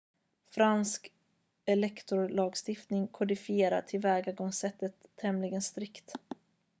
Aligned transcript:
fransk 0.53 1.11
elektorlagstiftning 1.65 3.07
kodifierar 3.11 3.81
tillvägagångssättet 3.81 4.93
tämligen 5.15 5.61
strikt 5.61 6.13